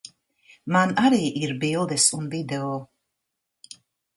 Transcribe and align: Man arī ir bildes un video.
Man 0.75 0.93
arī 1.09 1.19
ir 1.47 1.53
bildes 1.65 2.07
un 2.21 2.25
video. 2.33 2.73